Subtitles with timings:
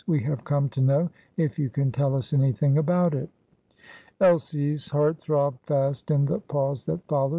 [0.07, 3.29] "We have come to know if you can tell us anything about it?"
[4.19, 7.29] Elsie's heart throbbed fast in the pause that followed.